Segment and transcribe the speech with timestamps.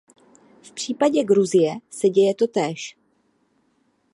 [0.61, 2.97] V případě Gruzie se děje totéž.